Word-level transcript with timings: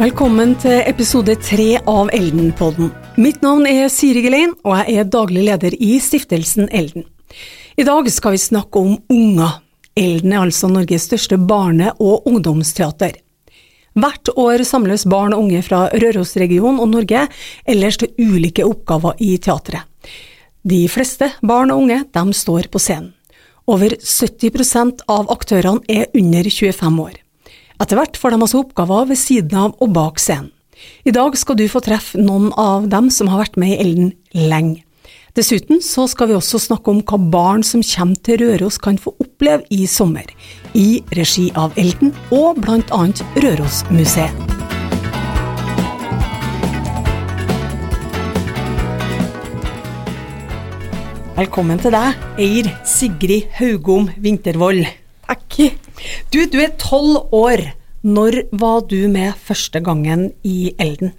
Velkommen 0.00 0.54
til 0.56 0.78
episode 0.88 1.34
tre 1.44 1.74
av 1.76 2.08
Elden-podden. 2.16 2.86
Mitt 3.20 3.42
navn 3.44 3.66
er 3.68 3.90
Siri 3.92 4.22
Gelein, 4.24 4.54
og 4.64 4.78
jeg 4.78 4.96
er 4.96 5.10
daglig 5.12 5.42
leder 5.44 5.76
i 5.76 5.98
stiftelsen 6.00 6.70
Elden. 6.72 7.04
I 7.76 7.84
dag 7.84 8.08
skal 8.08 8.32
vi 8.32 8.40
snakke 8.40 8.80
om 8.80 8.94
unger. 9.12 9.58
Elden 9.92 10.32
er 10.32 10.46
altså 10.46 10.72
Norges 10.72 11.04
største 11.04 11.36
barne- 11.36 11.92
og 12.00 12.24
ungdomsteater. 12.32 13.20
Hvert 13.92 14.32
år 14.40 14.64
samles 14.64 15.04
barn 15.04 15.36
og 15.36 15.44
unge 15.44 15.60
fra 15.68 15.84
Rørosregionen 15.92 16.80
og 16.80 16.94
Norge 16.96 17.28
ellers 17.68 18.00
til 18.00 18.16
ulike 18.16 18.64
oppgaver 18.64 19.20
i 19.20 19.34
teatret. 19.36 19.84
De 20.64 20.86
fleste 20.88 21.34
barn 21.44 21.76
og 21.76 21.84
unge 21.84 22.06
de 22.08 22.40
står 22.40 22.72
på 22.72 22.80
scenen. 22.80 23.12
Over 23.68 24.00
70% 24.00 25.04
av 25.12 25.28
aktørene 25.28 25.84
er 25.92 26.08
under 26.16 26.48
25 26.48 27.04
år. 27.04 27.20
Etter 27.80 27.96
hvert 27.96 28.18
får 28.20 28.34
de 28.34 28.44
altså 28.44 28.58
oppgaver 28.60 29.06
ved 29.08 29.16
siden 29.16 29.56
av 29.56 29.70
og 29.80 29.92
bak 29.96 30.18
scenen. 30.20 30.50
I 31.08 31.12
dag 31.16 31.32
skal 31.36 31.56
du 31.56 31.64
få 31.68 31.80
treffe 31.84 32.20
noen 32.20 32.50
av 32.60 32.86
dem 32.92 33.08
som 33.12 33.28
har 33.32 33.40
vært 33.40 33.56
med 33.60 33.72
i 33.72 33.78
Elden 33.80 34.10
lenge. 34.36 34.82
Dessuten 35.36 35.80
så 35.84 36.04
skal 36.10 36.28
vi 36.28 36.36
også 36.36 36.60
snakke 36.60 36.92
om 36.92 37.00
hva 37.06 37.16
barn 37.32 37.64
som 37.64 37.84
kommer 37.84 38.20
til 38.20 38.40
Røros 38.42 38.76
kan 38.82 39.00
få 39.00 39.14
oppleve 39.22 39.64
i 39.72 39.86
sommer, 39.88 40.28
i 40.76 41.00
regi 41.16 41.48
av 41.56 41.72
Elden 41.80 42.12
og 42.36 42.60
annet 42.68 43.24
Rørosmuseet. 43.40 44.56
Velkommen 51.40 51.80
til 51.80 51.96
deg, 51.96 52.24
Eir 52.36 52.74
Sigrid 52.84 53.48
Haugom 53.56 54.10
Vintervold. 54.20 54.84
Takk. 55.30 55.78
Du, 56.32 56.40
du 56.50 56.58
er 56.58 56.72
tolv 56.80 57.30
år. 57.36 57.79
Når 58.02 58.48
var 58.52 58.86
du 58.88 59.08
med 59.12 59.34
første 59.36 59.80
gangen 59.84 60.30
i 60.42 60.72
Elden? 60.80 61.10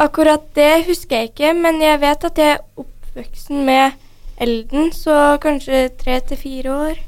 Akkurat 0.00 0.46
det 0.56 0.86
husker 0.86 1.16
jeg 1.16 1.28
ikke, 1.28 1.50
men 1.52 1.82
jeg 1.82 2.00
vet 2.00 2.24
at 2.24 2.38
jeg 2.40 2.54
er 2.54 2.62
oppvoksen 2.80 3.66
med 3.66 3.92
Elden, 4.40 4.92
så 4.96 5.36
kanskje 5.42 5.90
tre 6.00 6.20
til 6.24 6.40
fire 6.40 6.72
år. 6.72 7.04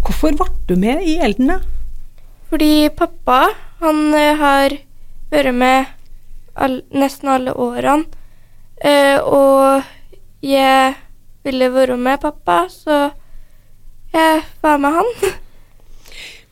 Hvorfor 0.00 0.32
ble 0.32 0.48
du 0.64 0.80
med 0.80 1.04
i 1.04 1.18
Elden, 1.20 1.52
da? 1.52 1.60
Fordi 2.48 2.88
pappa, 2.96 3.50
han 3.84 4.14
eh, 4.14 4.40
har 4.40 4.80
vært 5.30 5.54
med 5.54 5.92
all, 6.56 6.80
nesten 6.88 7.28
alle 7.28 7.52
årene, 7.52 8.06
eh, 8.80 9.20
og 9.20 9.84
jeg 10.40 10.94
ville 11.44 11.74
være 11.74 12.00
med 12.00 12.22
pappa, 12.24 12.62
så 12.72 13.10
jeg 14.14 14.46
var 14.62 14.80
med 14.80 15.02
han. 15.02 15.18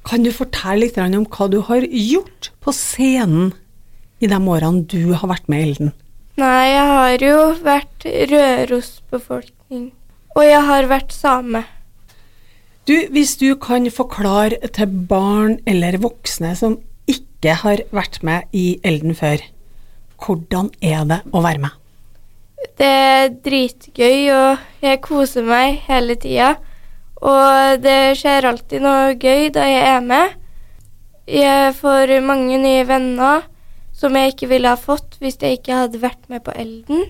Kan 0.04 0.24
du 0.24 0.30
fortelle 0.36 0.84
litt 0.84 0.98
om 1.00 1.26
hva 1.32 1.48
du 1.48 1.60
har 1.64 1.84
gjort 1.88 2.50
på 2.64 2.72
scenen 2.76 3.52
i 4.20 4.28
de 4.28 4.38
årene 4.38 4.84
du 4.88 5.14
har 5.16 5.30
vært 5.30 5.48
med 5.48 5.60
i 5.60 5.68
Elden? 5.70 5.92
Nei, 6.40 6.64
jeg 6.66 6.86
har 6.90 7.22
jo 7.22 7.38
vært 7.62 8.04
Røros-befolkning, 8.32 9.86
og 10.34 10.42
jeg 10.44 10.62
har 10.66 10.88
vært 10.90 11.14
same. 11.14 11.62
Du, 12.84 12.92
hvis 13.14 13.36
du 13.40 13.54
kan 13.56 13.86
forklare 13.88 14.58
til 14.76 14.90
barn 15.08 15.56
eller 15.64 15.96
voksne 16.02 16.52
som 16.58 16.76
ikke 17.08 17.54
har 17.62 17.84
vært 17.94 18.20
med 18.26 18.50
i 18.52 18.80
Elden 18.84 19.16
før, 19.16 19.40
hvordan 20.20 20.68
er 20.84 21.06
det 21.08 21.22
å 21.32 21.40
være 21.44 21.64
med? 21.64 21.80
Det 22.76 22.90
er 22.90 23.32
dritgøy, 23.44 24.18
og 24.34 24.84
jeg 24.84 25.00
koser 25.04 25.46
meg 25.46 25.80
hele 25.86 26.16
tida. 26.20 26.54
Og 27.24 27.80
det 27.80 28.16
skjer 28.20 28.46
alltid 28.50 28.84
noe 28.84 29.14
gøy 29.16 29.48
da 29.54 29.64
jeg 29.68 29.84
er 29.94 30.04
med. 30.04 30.34
Jeg 31.24 31.72
får 31.78 32.18
mange 32.24 32.58
nye 32.60 32.84
venner 32.84 33.46
som 33.96 34.16
jeg 34.18 34.34
ikke 34.34 34.50
ville 34.50 34.68
ha 34.68 34.76
fått 34.76 35.16
hvis 35.22 35.38
jeg 35.40 35.60
ikke 35.60 35.78
hadde 35.84 36.02
vært 36.02 36.28
med 36.28 36.44
på 36.44 36.52
Elden. 36.52 37.06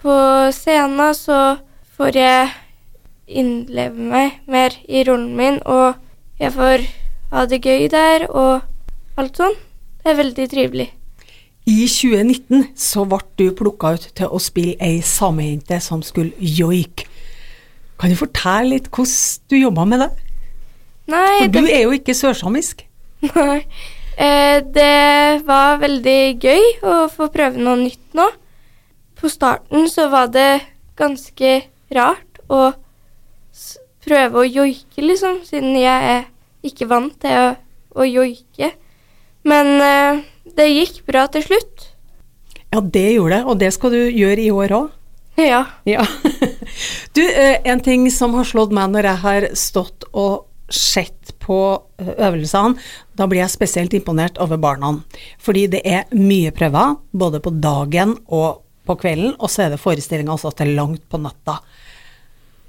På 0.00 0.14
scenen 0.54 1.12
så 1.14 1.58
får 1.98 2.16
jeg 2.16 2.48
innleve 3.28 4.08
meg 4.12 4.40
mer 4.50 4.74
i 4.88 5.04
rollen 5.06 5.36
min, 5.36 5.60
og 5.68 5.94
jeg 6.40 6.54
får 6.56 6.86
ha 7.32 7.44
det 7.48 7.60
gøy 7.62 7.86
der 7.92 8.26
og 8.30 8.64
alt 9.20 9.38
sånn. 9.38 9.54
Det 10.02 10.10
er 10.10 10.18
veldig 10.18 10.48
trivelig. 10.50 10.88
I 11.70 11.84
2019 11.86 12.72
så 12.74 13.04
ble 13.06 13.20
du 13.38 13.52
plukka 13.54 13.92
ut 13.94 14.08
til 14.18 14.32
å 14.32 14.40
spille 14.42 14.74
ei 14.82 14.98
samejente 15.06 15.78
som 15.84 16.02
skulle 16.02 16.34
joike. 16.40 17.06
Kan 18.02 18.10
du 18.10 18.18
fortelle 18.18 18.74
litt 18.74 18.88
hvordan 18.90 19.42
du 19.46 19.54
jobba 19.60 19.84
med 19.86 20.00
det? 20.02 20.08
Nei, 21.12 21.44
For 21.44 21.52
du 21.54 21.68
er 21.70 21.84
jo 21.84 21.92
ikke 21.94 22.16
sørsamisk. 22.18 22.82
Nei. 23.36 23.60
Eh, 24.18 24.58
det 24.74 25.44
var 25.46 25.78
veldig 25.78 26.22
gøy 26.42 26.64
å 26.82 26.96
få 27.12 27.28
prøve 27.30 27.62
noe 27.62 27.78
nytt 27.78 28.18
nå. 28.18 28.26
På 29.22 29.30
starten 29.30 29.86
så 29.86 30.08
var 30.10 30.32
det 30.34 30.64
ganske 30.98 31.52
rart 31.94 32.42
å 32.50 32.72
prøve 34.02 34.42
å 34.42 34.48
joike, 34.50 34.98
liksom, 34.98 35.38
siden 35.46 35.78
jeg 35.78 36.10
er 36.16 36.26
ikke 36.66 36.90
vant 36.90 37.14
til 37.22 37.38
å, 37.38 37.48
å 38.02 38.08
joike. 38.08 38.72
Men 39.46 39.76
eh, 39.78 40.24
det 40.58 40.72
gikk 40.72 41.04
bra 41.06 41.28
til 41.30 41.46
slutt. 41.46 41.86
Ja, 42.72 42.82
det 42.82 43.12
gjorde 43.12 43.38
det, 43.38 43.44
og 43.46 43.62
det 43.62 43.70
skal 43.78 43.94
du 43.94 44.02
gjøre 44.10 44.42
i 44.42 44.50
år 44.50 44.76
òg. 44.80 44.90
Ja. 45.38 45.62
ja. 45.88 46.02
Du, 47.12 47.22
eh, 47.22 47.60
en 47.64 47.80
ting 47.80 48.08
som 48.10 48.34
har 48.38 48.48
slått 48.48 48.72
meg 48.74 48.92
når 48.92 49.10
jeg 49.10 49.22
har 49.26 49.48
stått 49.58 50.06
og 50.12 50.48
sett 50.72 51.34
på 51.42 51.58
eh, 52.00 52.12
øvelsene, 52.16 52.78
da 53.18 53.28
blir 53.28 53.42
jeg 53.42 53.54
spesielt 53.54 53.96
imponert 53.96 54.40
over 54.42 54.60
barna. 54.60 54.94
Fordi 55.42 55.66
det 55.74 55.82
er 55.84 56.06
mye 56.16 56.52
prøver, 56.54 56.96
både 57.12 57.42
på 57.44 57.52
dagen 57.62 58.16
og 58.28 58.62
på 58.88 58.96
kvelden, 58.98 59.36
og 59.38 59.50
så 59.52 59.66
er 59.66 59.74
det 59.74 59.82
forestillinger 59.82 60.34
også 60.34 60.54
til 60.58 60.74
langt 60.78 61.04
på 61.10 61.20
natta. 61.22 61.60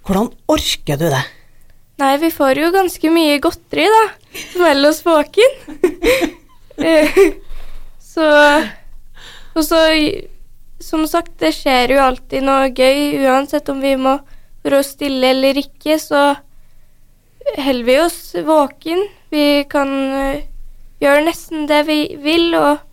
Hvordan 0.03 0.30
orker 0.52 1.00
du 1.00 1.08
det? 1.08 1.24
Nei, 2.02 2.13
vi 2.19 2.30
får 2.34 2.59
jo 2.59 2.74
ganske 2.74 3.09
mye 3.13 3.40
godteri, 3.42 3.86
da, 3.88 4.03
som 4.52 4.66
holder 4.68 4.90
oss 4.90 5.03
våken. 5.06 5.52
så 8.13 8.28
Og 9.53 9.62
så, 9.62 9.80
som 10.83 11.05
sagt, 11.07 11.35
det 11.39 11.53
skjer 11.55 11.95
jo 11.95 12.01
alltid 12.03 12.45
noe 12.45 12.69
gøy, 12.69 13.23
uansett 13.23 13.69
om 13.71 13.81
vi 13.83 13.95
må 13.99 14.17
være 14.63 14.81
stille 14.85 15.31
eller 15.33 15.59
ikke, 15.59 15.97
så 15.99 16.33
holder 17.57 17.88
vi 17.88 17.99
oss 17.99 18.19
våken. 18.45 19.05
Vi 19.33 19.63
kan 19.71 19.94
uh, 20.13 20.41
gjøre 21.03 21.25
nesten 21.27 21.67
det 21.69 21.83
vi 21.89 21.99
vil, 22.23 22.53
og 22.59 22.89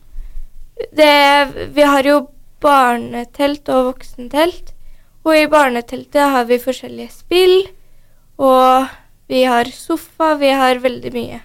det 0.96 1.12
Vi 1.76 1.84
har 1.84 2.06
jo 2.08 2.30
barnetelt 2.64 3.68
og 3.68 3.90
voksentelt, 3.90 4.72
og 5.24 5.36
i 5.36 5.48
barneteltet 5.52 6.32
har 6.32 6.48
vi 6.48 6.56
forskjellige 6.60 7.12
spill, 7.12 7.68
og 8.40 8.88
vi 9.28 9.44
har 9.44 9.68
sofa, 9.76 10.34
vi 10.40 10.50
har 10.56 10.80
veldig 10.80 11.12
mye. 11.12 11.40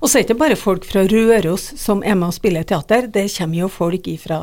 Og 0.00 0.08
så 0.08 0.18
er 0.18 0.24
det 0.24 0.30
ikke 0.30 0.40
bare 0.42 0.58
folk 0.58 0.84
fra 0.88 1.04
Røros 1.08 1.64
som 1.80 2.02
er 2.04 2.16
med 2.18 2.30
og 2.30 2.36
spiller 2.36 2.66
teater, 2.66 3.08
det 3.12 3.26
kommer 3.36 3.62
jo 3.62 3.70
folk 3.72 4.08
fra 4.22 4.40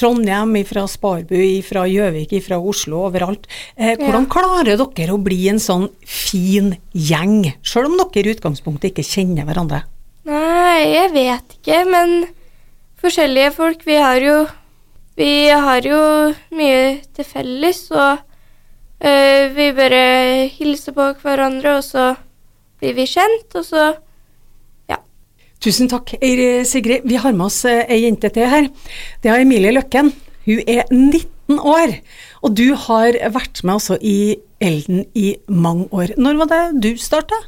Trondheim, 0.00 0.56
fra 0.66 0.86
Sparbu, 0.90 1.62
fra 1.66 1.84
Gjøvik, 1.90 2.34
fra 2.44 2.58
Oslo, 2.58 3.04
overalt. 3.08 3.48
Eh, 3.76 3.94
hvordan 4.00 4.26
ja. 4.26 4.32
klarer 4.32 4.80
dere 4.80 5.14
å 5.14 5.22
bli 5.22 5.40
en 5.50 5.62
sånn 5.62 5.88
fin 6.06 6.74
gjeng, 6.92 7.52
sjøl 7.62 7.90
om 7.90 7.98
dere 8.00 8.30
i 8.30 8.36
utgangspunktet 8.36 8.92
ikke 8.92 9.06
kjenner 9.06 9.46
hverandre? 9.48 9.84
Nei, 10.24 10.94
jeg 10.94 11.10
vet 11.12 11.56
ikke, 11.58 11.82
men 11.90 12.14
forskjellige 13.02 13.54
folk, 13.58 13.86
vi 13.86 13.98
har 14.00 14.20
jo 14.24 14.44
Vi 15.14 15.46
har 15.46 15.84
jo 15.86 15.98
mye 16.58 16.78
til 17.14 17.22
felles, 17.22 17.84
og 17.94 18.18
øh, 18.98 19.44
vi 19.54 19.68
bare 19.70 20.48
hilser 20.50 20.90
på 20.96 21.04
hverandre, 21.22 21.76
og 21.76 21.84
så 21.86 22.06
blir 22.80 22.96
vi 22.96 23.06
kjent, 23.06 23.54
og 23.54 23.62
så 23.62 23.84
Tusen 25.64 25.88
takk, 25.88 26.10
Sigrid. 26.68 27.06
Vi 27.08 27.16
har 27.16 27.32
med 27.32 27.46
oss 27.46 27.62
eh, 27.64 27.86
ei 27.88 28.02
jente 28.02 28.28
til 28.28 28.44
her. 28.52 28.66
Det 29.24 29.30
er 29.32 29.40
Emilie 29.40 29.70
Løkken. 29.72 30.10
Hun 30.44 30.58
er 30.68 30.82
19 30.92 31.56
år, 31.56 31.94
og 32.44 32.56
du 32.58 32.74
har 32.76 33.16
vært 33.32 33.62
med 33.64 33.78
også 33.78 33.96
i 34.04 34.36
Elden 34.60 35.06
i 35.16 35.38
mange 35.48 35.86
år. 35.88 36.12
Når 36.20 36.36
var 36.42 36.50
det 36.50 36.82
du 36.84 36.90
starta? 37.00 37.38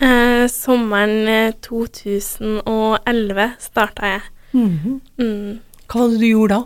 Eh, 0.00 0.46
sommeren 0.48 1.52
2011 1.60 3.42
eh, 3.44 3.50
starta 3.60 4.06
jeg. 4.14 4.22
Mm 4.52 4.78
-hmm. 4.78 5.00
mm. 5.18 5.60
Hva 5.86 6.00
var 6.00 6.08
det 6.08 6.20
du 6.20 6.26
gjorde 6.26 6.54
da? 6.54 6.64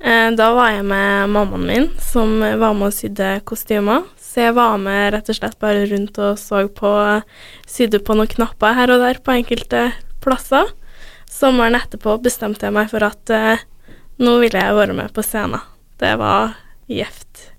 Eh, 0.00 0.30
da 0.36 0.54
var 0.54 0.70
jeg 0.70 0.84
med 0.84 1.28
mammaen 1.28 1.66
min, 1.66 1.90
som 2.00 2.40
var 2.40 2.72
med 2.72 2.86
og 2.86 2.92
sydde 2.92 3.40
kostymer. 3.44 4.02
Så 4.18 4.40
jeg 4.40 4.54
var 4.54 4.76
med 4.76 5.12
rett 5.12 5.28
og 5.28 5.36
slett 5.36 5.58
bare 5.58 5.86
rundt 5.86 6.18
og 6.18 6.38
så 6.38 6.66
på 6.68 7.22
Sydde 7.66 7.98
på 7.98 8.14
noen 8.14 8.26
knapper 8.26 8.74
her 8.74 8.90
og 8.90 9.00
der 9.00 9.18
på 9.22 9.30
enkelte 9.32 9.92
plasser. 10.26 10.70
Sommeren 11.30 11.78
etterpå 11.78 12.18
bestemte 12.24 12.68
jeg 12.68 12.74
meg 12.74 12.90
for 12.92 13.06
at 13.06 13.32
eh, 13.34 13.64
nå 14.22 14.38
ville 14.42 14.62
jeg 14.62 14.76
være 14.78 14.96
med 14.96 15.12
på 15.14 15.24
scenen. 15.24 15.62
Det 16.00 16.14
var 16.20 16.56
gjevt. 16.90 17.52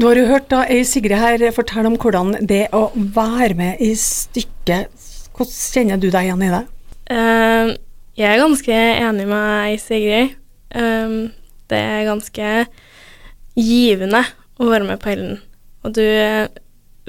Du 0.00 0.06
har 0.08 0.16
jo 0.16 0.28
hørt 0.28 0.48
da 0.50 0.62
ei 0.72 0.82
Sigrid 0.88 1.20
her 1.20 1.42
fortelle 1.54 1.90
om 1.90 1.98
hvordan 2.00 2.34
det 2.48 2.66
å 2.74 2.86
være 2.94 3.56
med 3.58 3.82
i 3.84 3.92
stykket 3.98 4.88
Hvordan 5.32 5.52
kjenner 5.52 6.00
du 6.00 6.10
deg 6.12 6.26
igjen 6.26 6.42
i 6.44 6.50
det? 6.52 6.62
Uh, 7.08 7.70
Jeg 8.16 8.28
er 8.28 8.42
ganske 8.42 8.76
enig 8.76 9.24
med 9.30 9.80
Sigrid. 9.80 10.34
Um, 10.76 11.32
det 11.72 11.80
er 11.80 12.08
ganske 12.08 12.50
givende 13.56 14.20
å 14.60 14.68
være 14.68 14.88
med 14.90 15.00
på 15.00 15.12
Ellen. 15.14 15.38
Og 15.82 15.96
du 15.96 16.04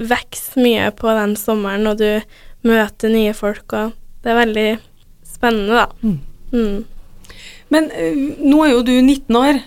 vokser 0.00 0.64
mye 0.64 0.88
på 0.96 1.12
den 1.20 1.36
sommeren, 1.38 1.86
og 1.86 2.00
du 2.00 2.24
møter 2.64 3.12
nye 3.12 3.34
folk, 3.36 3.76
og 3.76 3.92
det 4.24 4.32
er 4.32 4.40
veldig 4.40 4.68
spennende, 5.28 5.84
da. 5.84 5.86
Mm. 6.02 6.18
Mm. 6.54 7.34
Men 7.74 7.88
nå 8.44 8.60
er 8.64 8.70
jo 8.74 8.84
du 8.86 8.94
19 9.00 9.36
år, 9.40 9.58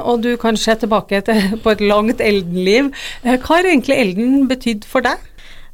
og 0.00 0.24
du 0.24 0.32
kan 0.40 0.56
se 0.58 0.74
tilbake 0.80 1.20
til, 1.26 1.40
på 1.64 1.72
et 1.74 1.84
langt 1.84 2.22
Elden-liv. 2.24 2.90
Hva 3.24 3.38
har 3.52 3.68
egentlig 3.68 3.98
Elden 4.00 4.48
betydd 4.50 4.88
for 4.88 5.06
deg? 5.06 5.22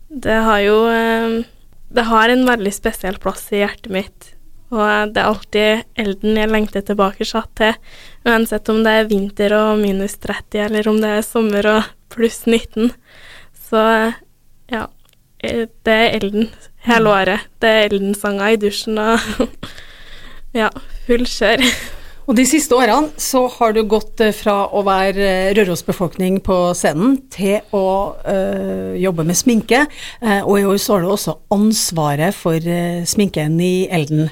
Det 0.09 0.37
har 0.47 0.61
jo 0.63 0.79
Det 1.95 2.05
har 2.07 2.31
en 2.31 2.47
veldig 2.47 2.73
spesiell 2.75 3.19
plass 3.23 3.49
i 3.55 3.63
hjertet 3.63 3.91
mitt. 3.95 4.35
Og 4.75 5.13
det 5.15 5.21
er 5.21 5.29
alltid 5.29 6.01
elden 6.03 6.39
jeg 6.41 6.51
lengter 6.51 6.83
tilbake 6.83 7.27
til, 7.27 7.75
uansett 8.27 8.69
om 8.73 8.83
det 8.83 8.95
er 8.99 9.11
vinter 9.11 9.55
og 9.55 9.79
minus 9.79 10.17
30, 10.19 10.67
eller 10.67 10.89
om 10.91 11.01
det 11.03 11.11
er 11.19 11.27
sommer 11.27 11.69
og 11.71 11.91
pluss 12.11 12.45
19. 12.47 12.91
Så 13.69 13.83
det 15.87 15.97
er 15.97 16.17
elden 16.19 16.49
hele 16.89 17.11
året. 17.11 17.51
Det 17.61 17.71
er 17.71 17.89
eldensanger 17.89 18.55
i 18.55 18.61
dusjen 18.61 19.01
og 19.01 19.45
ja, 20.61 20.71
full 21.07 21.27
kjør. 21.29 21.65
Og 22.25 22.39
de 22.39 22.47
siste 22.49 22.73
årene 22.73 23.13
så 23.21 23.43
har 23.59 23.75
du 23.77 23.83
gått 23.89 24.23
eh, 24.25 24.33
fra 24.33 24.65
å 24.73 24.81
være 24.87 25.25
eh, 25.29 25.51
Røros-befolkning 25.59 26.39
på 26.45 26.57
scenen 26.77 27.19
til 27.33 27.59
å 27.77 28.17
øh, 28.17 28.95
jobbe 28.97 29.27
med 29.29 29.37
sminke, 29.37 29.83
og 30.47 30.55
i 30.57 30.65
år 30.65 30.79
så 30.81 30.97
har 30.97 31.05
du 31.05 31.11
også 31.13 31.35
ansvaret 31.53 32.37
for 32.37 32.65
sminken 33.09 33.59
i 33.61 33.87
Elden. 33.93 34.31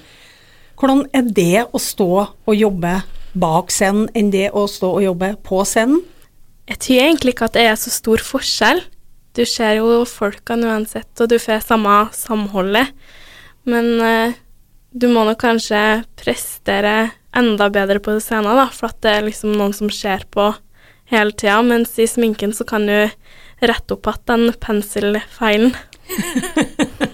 Hvordan 0.81 1.05
er 1.13 1.29
det 1.37 1.67
å 1.69 1.81
stå 1.83 2.09
og 2.25 2.57
jobbe 2.57 2.95
bak 3.39 3.71
scenen 3.73 4.09
enn 4.17 4.33
det 4.33 4.49
å 4.57 4.65
stå 4.71 4.95
og 4.97 5.05
jobbe 5.05 5.35
på 5.45 5.61
scenen? 5.69 6.01
Jeg 6.71 6.81
tror 6.81 7.05
egentlig 7.05 7.35
ikke 7.35 7.51
at 7.51 7.59
det 7.59 7.67
er 7.69 7.77
så 7.77 7.93
stor 7.93 8.25
forskjell. 8.25 8.81
Du 9.37 9.45
ser 9.49 9.79
jo 9.79 10.03
folkene 10.09 10.69
uansett, 10.69 11.11
og 11.21 11.31
du 11.33 11.39
får 11.41 11.65
samme 11.65 11.95
samholdet. 12.17 12.93
Men 13.69 13.89
eh, 14.05 14.35
du 14.93 15.09
må 15.09 15.25
nok 15.25 15.41
kanskje 15.41 16.03
prestere 16.21 17.13
enda 17.37 17.71
bedre 17.73 18.03
på 18.03 18.19
scenen, 18.21 18.59
da, 18.59 18.67
for 18.69 18.91
at 18.91 19.01
det 19.05 19.15
er 19.15 19.27
liksom 19.29 19.55
noen 19.57 19.73
som 19.77 19.89
ser 19.93 20.27
på 20.35 20.51
hele 21.13 21.33
tida. 21.33 21.61
Mens 21.65 21.97
i 21.97 22.09
sminken 22.11 22.53
så 22.57 22.67
kan 22.69 22.85
du 22.89 22.99
rette 23.63 23.97
opp 23.97 24.11
igjen 24.11 24.49
den 24.51 24.61
penselfeilen. 24.61 25.75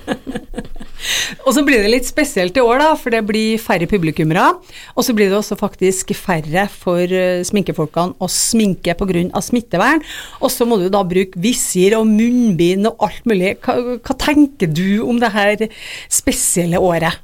Og 1.44 1.52
så 1.56 1.64
blir 1.66 1.82
det 1.84 1.92
litt 1.92 2.08
spesielt 2.08 2.56
i 2.58 2.64
år, 2.64 2.82
da, 2.82 2.88
for 2.98 3.14
det 3.14 3.22
blir 3.28 3.60
færre 3.62 3.88
publikummere. 3.90 4.46
Og 4.94 5.06
så 5.06 5.14
blir 5.16 5.30
det 5.30 5.38
også 5.38 5.58
faktisk 5.58 6.12
færre 6.16 6.66
for 6.72 7.02
uh, 7.04 7.44
sminkefolkene 7.46 8.18
å 8.18 8.30
sminke 8.32 8.96
pga. 8.98 9.42
smittevern. 9.44 10.02
Og 10.42 10.52
så 10.54 10.66
må 10.68 10.80
du 10.80 10.88
da 10.92 11.04
bruke 11.06 11.38
visir 11.40 11.96
og 11.98 12.08
munnbind 12.10 12.90
og 12.90 13.08
alt 13.08 13.28
mulig. 13.28 13.56
Hva, 13.64 13.98
hva 13.98 14.18
tenker 14.18 14.70
du 14.70 15.02
om 15.06 15.20
det 15.22 15.32
her 15.34 15.68
spesielle 16.12 16.80
året? 16.82 17.20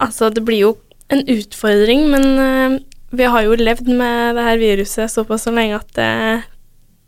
Altså, 0.00 0.30
det 0.32 0.44
blir 0.46 0.64
jo 0.64 0.76
en 1.10 1.24
utfordring, 1.28 2.06
men 2.12 2.26
uh, 2.38 2.78
vi 3.10 3.26
har 3.26 3.46
jo 3.46 3.58
levd 3.58 3.88
med 3.90 4.38
det 4.38 4.46
her 4.46 4.60
viruset 4.60 5.10
såpass 5.10 5.48
så 5.48 5.54
lenge 5.54 5.80
at 5.80 5.90
det 5.98 6.12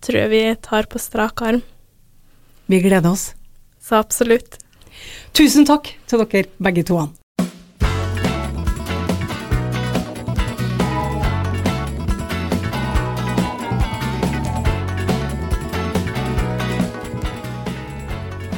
tror 0.03 0.19
jeg 0.25 0.33
vi 0.33 0.43
tar 0.59 0.89
på 0.91 0.99
strak 0.99 1.45
arm. 1.47 1.63
Vi 2.67 2.81
gleder 2.83 3.13
oss. 3.13 3.31
Så 3.83 3.99
absolutt. 3.99 4.62
Tusen 5.33 5.67
takk 5.69 5.95
til 6.07 6.25
dere 6.25 6.47
begge 6.63 6.85
to. 6.87 7.01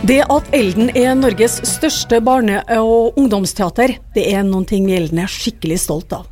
Det 0.05 0.19
at 0.29 0.49
Elden 0.53 0.91
er 0.93 1.15
Norges 1.17 1.63
største 1.65 2.19
barne- 2.21 2.61
og 2.77 3.17
ungdomsteater, 3.17 3.95
det 4.13 4.27
er 4.35 4.43
noen 4.45 4.67
ting 4.69 4.85
vi 4.85 4.99
Elden 4.99 5.23
er 5.23 5.31
skikkelig 5.33 5.79
stolt 5.81 6.13
av. 6.13 6.27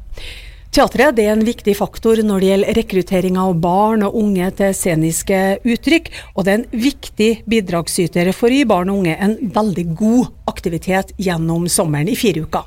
Teatret 0.73 1.19
er 1.21 1.35
en 1.35 1.43
viktig 1.45 1.75
faktor 1.77 2.17
når 2.25 2.41
det 2.41 2.47
gjelder 2.49 2.77
rekruttering 2.79 3.35
av 3.37 3.59
barn 3.61 4.07
og 4.07 4.15
unge 4.17 4.47
til 4.57 4.71
sceniske 4.73 5.41
uttrykk, 5.69 6.07
og 6.33 6.47
det 6.47 6.53
er 6.53 6.61
en 6.63 6.81
viktig 6.81 7.27
bidragsyter 7.45 8.31
for 8.33 8.49
å 8.49 8.57
gi 8.57 8.63
barn 8.71 8.89
og 8.89 9.03
unge 9.03 9.19
en 9.21 9.35
veldig 9.53 9.85
god 9.99 10.31
aktivitet 10.49 11.13
gjennom 11.21 11.67
sommeren 11.69 12.09
i 12.09 12.17
fire 12.17 12.47
uker. 12.47 12.65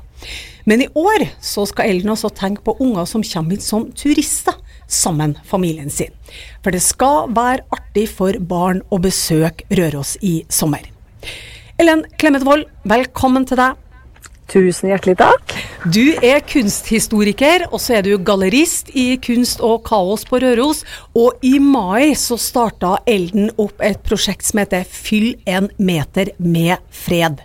Men 0.70 0.84
i 0.84 0.88
år 0.94 1.24
så 1.42 1.64
skal 1.66 1.90
Ellen 1.90 2.12
også 2.14 2.30
tenke 2.38 2.62
på 2.68 2.76
unger 2.78 3.10
som 3.10 3.26
kommer 3.26 3.56
hit 3.56 3.66
som 3.66 3.88
turister 3.98 4.54
sammen 4.86 5.34
familien 5.42 5.90
sin. 5.90 6.14
For 6.62 6.70
det 6.70 6.84
skal 6.86 7.34
være 7.34 7.66
artig 7.74 8.06
for 8.12 8.38
barn 8.38 8.84
å 8.86 9.00
besøke 9.02 9.66
Røros 9.74 10.14
i 10.22 10.44
sommer. 10.46 10.86
Ellen 11.74 12.06
Clemet 12.22 12.46
velkommen 12.86 13.50
til 13.50 13.58
deg. 13.64 13.82
Tusen 14.46 14.92
hjertelig 14.92 15.16
takk. 15.18 15.54
Du 15.90 16.14
er 16.22 16.38
kunsthistoriker, 16.46 17.64
og 17.72 17.80
så 17.82 17.96
er 17.98 18.06
du 18.06 18.12
gallerist 18.22 18.92
i 18.94 19.16
Kunst 19.22 19.62
og 19.64 19.80
kaos 19.88 20.22
på 20.28 20.38
Røros. 20.42 20.84
Og 21.18 21.42
i 21.46 21.56
mai 21.58 22.14
så 22.18 22.38
starta 22.38 22.96
Elden 23.10 23.50
opp 23.58 23.82
et 23.82 23.98
prosjekt 24.06 24.46
som 24.46 24.62
heter 24.62 24.86
Fyll 24.86 25.34
en 25.50 25.66
meter 25.82 26.30
med 26.38 26.78
fred. 26.94 27.42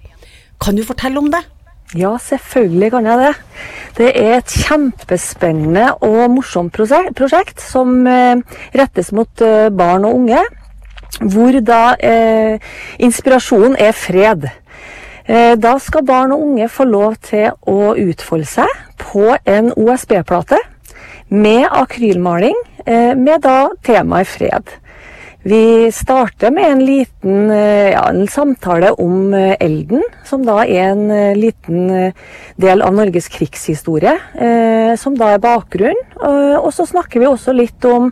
Kan 0.62 0.78
du 0.78 0.86
fortelle 0.86 1.18
om 1.18 1.32
det? 1.34 1.42
Ja, 1.98 2.14
selvfølgelig 2.22 2.92
kan 2.94 3.10
jeg 3.10 3.20
det. 3.20 3.34
Det 3.98 4.12
er 4.16 4.38
et 4.38 4.54
kjempespennende 4.62 5.90
og 6.06 6.22
morsomt 6.38 6.72
prosjekt 6.72 7.60
som 7.66 8.06
eh, 8.08 8.40
rettes 8.78 9.10
mot 9.12 9.42
eh, 9.44 9.68
barn 9.74 10.06
og 10.08 10.22
unge. 10.22 10.46
Hvor 11.20 11.58
da 11.66 11.82
eh, 12.00 12.62
inspirasjonen 13.04 13.76
er 13.82 13.92
fred. 13.98 14.48
Eh, 15.32 15.54
da 15.56 15.78
skal 15.80 16.04
barn 16.04 16.34
og 16.36 16.44
unge 16.44 16.68
få 16.68 16.84
lov 16.90 17.16
til 17.24 17.54
å 17.70 17.94
utfolde 17.96 18.50
seg 18.50 18.72
på 19.00 19.30
en 19.48 19.70
OSB-plate 19.80 20.60
med 21.32 21.70
akrylmaling, 21.72 22.58
eh, 22.84 23.14
med 23.16 23.46
da 23.46 23.70
temaet 23.86 24.28
fred. 24.28 24.74
Vi 25.48 25.88
starter 25.96 26.52
med 26.52 26.68
en 26.68 26.84
liten 26.84 27.48
eh, 27.50 27.94
ja, 27.94 28.04
en 28.10 28.28
samtale 28.28 28.92
om 29.00 29.32
elden, 29.34 30.04
som 30.28 30.44
da 30.44 30.66
er 30.66 30.92
en 30.92 31.08
liten 31.40 32.12
del 32.60 32.84
av 32.84 32.94
Norges 32.94 33.32
krigshistorie, 33.32 34.18
som 35.00 35.16
da 35.16 35.32
er 35.32 35.42
bakgrunnen. 35.42 36.04
Og 36.60 36.70
så 36.76 36.86
snakker 36.86 37.24
vi 37.24 37.32
også 37.32 37.56
litt 37.56 37.88
om 37.88 38.12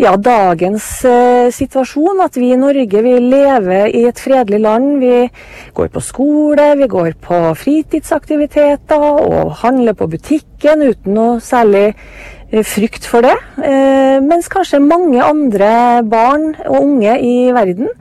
ja, 0.00 0.14
dagens 0.16 0.86
eh, 1.04 1.50
situasjon. 1.52 2.22
At 2.24 2.38
vi 2.40 2.50
i 2.54 2.58
Norge 2.58 3.02
vi 3.04 3.14
lever 3.20 3.90
i 3.92 4.06
et 4.08 4.20
fredelig 4.20 4.60
land. 4.64 5.00
Vi 5.02 5.28
går 5.76 5.90
på 5.92 6.02
skole, 6.04 6.72
vi 6.80 6.88
går 6.90 7.16
på 7.20 7.40
fritidsaktiviteter 7.60 9.04
og 9.26 9.52
handler 9.60 9.98
på 9.98 10.08
butikken 10.10 10.86
uten 10.88 11.16
noe 11.18 11.36
særlig 11.44 11.90
eh, 11.92 12.64
frykt 12.64 13.08
for 13.08 13.26
det. 13.26 13.36
Eh, 13.60 14.16
mens 14.24 14.48
kanskje 14.52 14.82
mange 14.84 15.20
andre 15.24 16.00
barn 16.08 16.54
og 16.66 16.80
unge 16.80 17.20
i 17.20 17.36
verden 17.56 17.92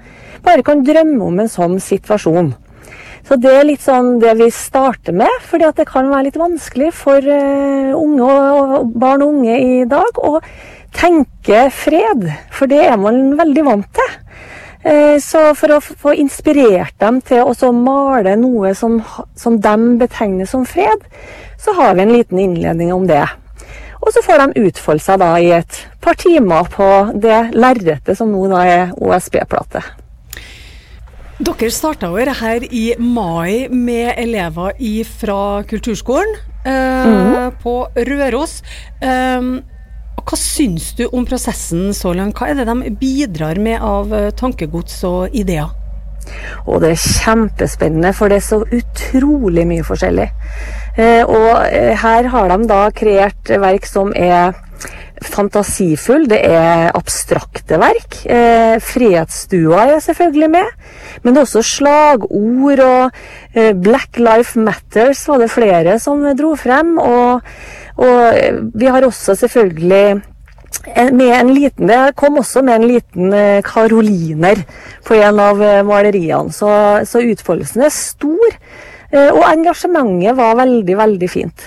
bare 0.45 0.63
kan 0.63 0.85
drømme 0.87 1.19
om 1.25 1.43
en 1.43 1.51
sånn 1.51 1.77
situasjon. 1.83 2.53
Så 3.27 3.35
det 3.37 3.51
er 3.51 3.67
litt 3.67 3.83
sånn 3.83 4.15
det 4.23 4.31
vi 4.39 4.47
starter 4.55 5.13
med, 5.13 5.29
fordi 5.45 5.67
at 5.67 5.77
det 5.77 5.85
kan 5.85 6.07
være 6.09 6.29
litt 6.29 6.39
vanskelig 6.39 6.87
for 6.97 7.21
uh, 7.21 7.91
unge 7.93 8.25
og 8.25 8.93
barn 8.97 9.21
og 9.21 9.35
unge 9.35 9.57
i 9.59 9.83
dag. 9.85 10.17
Og 10.23 10.39
tenke 10.95 11.67
fred, 11.73 12.25
for 12.53 12.71
det 12.71 12.81
er 12.87 12.97
man 13.01 13.35
veldig 13.39 13.65
vant 13.67 13.91
til. 13.95 14.15
Eh, 14.79 15.17
så 15.19 15.49
for 15.59 15.75
å 15.75 15.81
få 15.83 16.13
inspirert 16.21 16.95
dem 17.03 17.19
til 17.25 17.43
å 17.43 17.71
male 17.75 18.37
noe 18.39 18.71
som, 18.77 19.01
som 19.35 19.59
de 19.59 19.75
betegner 19.99 20.47
som 20.47 20.65
fred, 20.65 21.03
så 21.59 21.75
har 21.75 21.95
vi 21.95 22.05
en 22.05 22.15
liten 22.15 22.39
innledning 22.39 22.93
om 22.95 23.07
det. 23.09 23.25
Og 23.99 24.13
så 24.15 24.23
får 24.23 24.39
de 24.39 24.67
utfolde 24.69 25.03
seg 25.03 25.19
da 25.19 25.33
i 25.43 25.49
et 25.57 25.81
par 25.99 26.15
timer 26.19 26.69
på 26.71 26.87
det 27.19 27.49
lerretet 27.51 28.15
som 28.17 28.31
nå 28.31 28.45
da 28.51 28.63
er 28.63 28.93
OSB-plate. 28.95 29.83
Dere 31.39 31.71
starta 31.71 32.09
jo 32.11 32.35
her 32.39 32.63
i 32.67 32.85
mai 32.99 33.67
med 33.71 34.15
elever 34.19 34.79
fra 35.21 35.63
kulturskolen 35.67 36.33
eh, 36.67 37.05
mm. 37.07 37.59
på 37.63 37.75
Røros. 37.95 38.57
Um, 38.99 39.61
hva 40.25 40.37
syns 40.39 40.93
du 40.97 41.05
om 41.11 41.25
prosessen 41.27 41.93
så 41.95 42.13
langt? 42.17 42.37
Hva 42.39 42.51
er 42.51 42.59
det 42.59 42.67
de 42.69 42.93
bidrar 42.99 43.59
med 43.61 43.83
av 43.83 44.13
eh, 44.15 44.31
tankegods 44.35 45.03
og 45.07 45.35
ideer? 45.35 45.69
Og 46.67 46.81
det 46.83 46.93
er 46.93 47.03
kjempespennende, 47.23 48.11
for 48.13 48.29
det 48.29 48.39
er 48.39 48.45
så 48.45 48.59
utrolig 48.63 49.65
mye 49.69 49.85
forskjellig. 49.85 50.27
Eh, 50.99 51.23
og 51.23 51.51
eh, 51.69 51.93
her 51.97 52.29
har 52.33 52.51
de 52.51 52.69
da 52.69 52.81
kreert 52.95 53.53
verk 53.61 53.87
som 53.89 54.11
er 54.15 54.57
fantasifull, 55.25 56.25
det 56.29 56.39
er 56.47 56.89
abstrakte 56.97 57.79
verk. 57.81 58.21
Eh, 58.29 58.77
Fredsstua 58.83 59.85
er 59.95 60.01
selvfølgelig 60.03 60.49
med, 60.53 60.73
men 61.23 61.35
det 61.35 61.41
er 61.41 61.47
også 61.47 61.63
slagord 61.65 62.83
og 62.85 63.21
eh, 63.53 63.73
Black 63.75 64.19
Life 64.19 64.59
Matters 64.59 65.25
var 65.27 65.43
det 65.43 65.51
flere 65.53 65.99
som 65.99 66.23
dro 66.37 66.55
frem. 66.59 66.97
Og, 67.03 67.41
og 67.99 68.69
vi 68.75 68.91
har 68.91 69.07
også 69.07 69.35
selvfølgelig 69.35 70.21
med 71.11 71.31
en 71.33 71.49
liten, 71.51 71.89
Det 71.89 72.15
kom 72.15 72.37
også 72.39 72.61
med 72.63 72.75
en 72.75 72.87
liten 72.87 73.33
karoliner 73.65 74.61
på 75.03 75.17
en 75.17 75.41
av 75.43 75.59
maleriene, 75.83 76.53
så, 76.53 76.69
så 77.03 77.19
utfoldelsen 77.19 77.83
er 77.83 77.91
stor. 77.91 78.55
Og 79.11 79.41
engasjementet 79.49 80.37
var 80.37 80.55
veldig, 80.61 80.95
veldig 81.01 81.29
fint. 81.29 81.65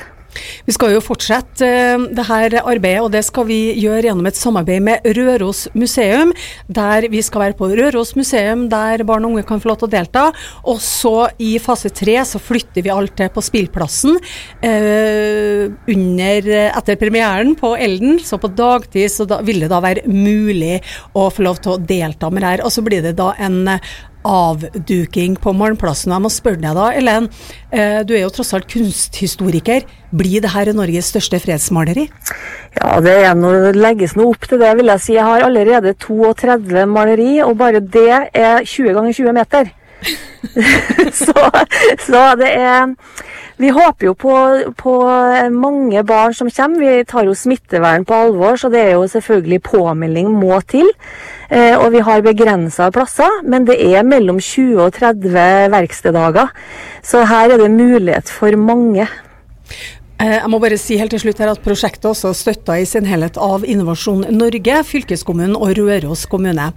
Vi 0.67 0.75
skal 0.77 0.95
jo 0.95 1.03
fortsette 1.05 1.67
uh, 1.67 2.07
det 2.13 2.27
her 2.29 2.59
arbeidet, 2.63 3.03
og 3.05 3.13
det 3.15 3.25
skal 3.27 3.49
vi 3.51 3.61
gjøre 3.81 4.09
gjennom 4.09 4.31
et 4.31 4.39
samarbeid 4.39 4.85
med 4.85 5.09
Røros 5.19 5.67
museum. 5.79 6.33
Der 6.73 7.09
vi 7.13 7.23
skal 7.25 7.47
være 7.47 7.59
på 7.59 7.71
Røros 7.73 8.15
museum, 8.19 8.69
der 8.73 9.05
barn 9.09 9.27
og 9.27 9.35
unge 9.35 9.47
kan 9.49 9.63
få 9.63 9.73
lov 9.73 9.83
til 9.83 9.91
å 9.91 9.95
delta. 9.97 10.25
Og 10.69 10.81
så 10.83 11.29
i 11.43 11.55
fase 11.63 11.93
tre 11.95 12.19
så 12.29 12.41
flytter 12.43 12.85
vi 12.85 12.95
alt 12.95 13.17
til 13.19 13.33
på 13.33 13.45
spillplassen 13.45 14.19
Eh, 14.63 15.71
under, 15.87 16.49
etter 16.79 16.97
premieren 16.97 17.55
på 17.59 17.75
Elden. 17.77 18.21
Så 18.25 18.39
på 18.39 18.51
dagtid 18.57 19.11
så 19.13 19.27
da, 19.29 19.41
vil 19.45 19.65
det 19.65 19.73
da 19.73 19.81
være 19.83 20.07
mulig 20.09 20.79
å 21.19 21.29
få 21.33 21.47
lov 21.47 21.63
til 21.63 21.75
å 21.75 21.81
delta 21.81 22.31
med 22.31 22.45
det 22.45 22.55
her. 22.55 22.65
Og 22.67 22.75
så 22.75 22.85
blir 22.87 23.05
det 23.05 23.17
da 23.19 23.33
en 23.43 23.65
avduking 24.25 25.37
på 25.43 25.55
Malmplassen. 25.57 26.13
Jeg 26.15 26.25
må 26.25 26.31
spørre 26.33 26.61
deg 26.63 26.77
da, 26.79 26.89
Ellen. 26.97 27.29
Eh, 27.71 28.01
du 28.07 28.15
er 28.15 28.25
jo 28.25 28.33
tross 28.35 28.53
alt 28.57 28.69
kunsthistoriker. 28.71 29.87
Blir 30.13 30.45
det 30.45 30.53
her 30.55 30.73
Norges 30.77 31.11
største 31.13 31.41
fredsmaleri? 31.43 32.09
Ja, 32.79 33.01
det 33.05 33.17
noe, 33.39 33.73
legges 33.77 34.17
noe 34.19 34.35
opp 34.35 34.49
til 34.49 34.63
det, 34.63 34.73
vil 34.79 34.93
jeg 34.93 35.05
si. 35.05 35.17
Jeg 35.17 35.27
har 35.29 35.47
allerede 35.47 35.95
32 36.07 36.87
maleri, 36.91 37.35
og 37.45 37.57
bare 37.61 37.83
det 37.83 38.09
er 38.11 38.65
20 38.65 38.97
ganger 38.99 39.19
20 39.21 39.39
meter. 39.41 39.73
så, 41.23 41.51
så 42.03 42.25
det 42.41 42.51
er 42.59 42.91
vi 43.63 43.69
håper 43.71 44.09
jo 44.09 44.15
på, 44.19 44.33
på, 44.75 44.93
mange 45.55 46.03
barn 46.03 46.35
som 46.35 46.49
kommer. 46.51 46.81
Vi 46.83 47.05
tar 47.07 47.29
jo 47.29 47.35
smittevern 47.37 48.07
på 48.09 48.17
alvor, 48.25 48.57
så 48.59 48.71
det 48.73 48.81
er 48.81 48.97
jo 48.97 49.07
selvfølgelig 49.07 49.61
påmelding 49.69 50.33
må 50.35 50.59
til. 50.67 50.89
Eh, 51.53 51.75
og 51.77 51.91
vi 51.93 52.01
har 52.01 52.23
begrensa 52.25 52.87
plasser, 52.95 53.43
men 53.45 53.67
det 53.69 53.77
er 53.85 54.07
mellom 54.09 54.39
20 54.41 54.79
og 54.81 54.95
30 54.97 55.69
verksteddager. 55.75 56.49
Så 57.05 57.27
her 57.29 57.53
er 57.53 57.61
det 57.61 57.69
mulighet 57.75 58.33
for 58.33 58.57
mange. 58.57 59.05
Eh, 60.23 60.37
jeg 60.37 60.51
må 60.53 60.61
bare 60.63 60.77
si 60.79 60.95
helt 61.01 61.11
til 61.11 61.19
slutt 61.25 61.41
her 61.43 61.51
at 61.51 61.63
Prosjektet 61.65 62.07
også 62.07 62.31
støtta 62.37 62.77
i 62.79 62.87
sin 62.87 63.07
helhet 63.09 63.39
av 63.43 63.65
Innovasjon 63.67 64.23
Norge, 64.31 64.77
fylkeskommunen 64.87 65.57
og 65.59 65.73
Røros 65.81 66.29
kommune. 66.31 66.69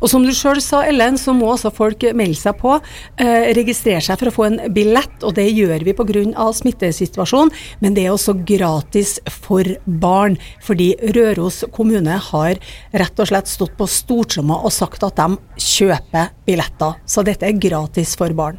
Og 0.00 0.08
Som 0.08 0.24
du 0.24 0.32
sjøl 0.32 0.62
sa, 0.64 0.80
Ellen, 0.88 1.18
så 1.20 1.34
må 1.36 1.50
også 1.52 1.72
folk 1.74 2.06
melde 2.16 2.38
seg 2.40 2.56
på, 2.56 2.78
eh, 3.20 3.52
registrere 3.52 4.00
seg 4.00 4.18
for 4.18 4.30
å 4.30 4.34
få 4.34 4.46
en 4.46 4.72
billett. 4.72 5.22
og 5.22 5.34
Det 5.34 5.44
gjør 5.52 5.84
vi 5.84 5.92
pga. 5.92 6.52
smittesituasjonen, 6.54 7.50
men 7.80 7.94
det 7.94 8.06
er 8.06 8.12
også 8.12 8.44
gratis 8.44 9.20
for 9.28 9.64
barn. 9.86 10.38
Fordi 10.62 10.96
Røros 11.14 11.64
kommune 11.72 12.18
har 12.18 12.54
rett 12.92 13.20
og 13.20 13.26
slett 13.26 13.46
stått 13.46 13.76
på 13.76 13.86
stortromma 13.86 14.64
og 14.64 14.72
sagt 14.72 15.02
at 15.02 15.16
de 15.16 15.36
kjøper 15.58 16.30
billetter. 16.46 16.94
Så 17.06 17.22
dette 17.22 17.42
er 17.42 17.52
gratis 17.52 18.16
for 18.16 18.32
barn. 18.32 18.58